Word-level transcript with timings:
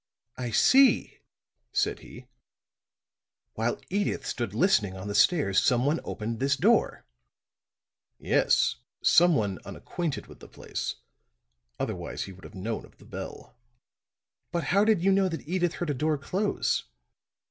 "I 0.35 0.49
see," 0.49 1.19
said 1.71 1.99
he. 1.99 2.25
"While 3.53 3.77
Edyth 3.91 4.25
stood 4.25 4.51
listening 4.55 4.97
on 4.97 5.07
the 5.07 5.13
stairs 5.13 5.61
someone 5.61 5.99
opened 6.03 6.39
this 6.39 6.55
door!" 6.55 7.05
"Yes; 8.17 8.77
someone 9.03 9.59
unacquainted 9.63 10.25
with 10.25 10.39
the 10.39 10.47
place. 10.49 10.95
Otherwise 11.79 12.23
he 12.23 12.31
would 12.31 12.45
have 12.45 12.55
known 12.55 12.83
of 12.83 12.97
the 12.97 13.05
bell." 13.05 13.55
"But 14.51 14.63
how 14.73 14.83
did 14.83 15.03
you 15.03 15.11
know 15.11 15.29
that 15.29 15.47
Edyth 15.47 15.73
heard 15.75 15.91
a 15.91 15.93
door 15.93 16.17
close?" 16.17 16.85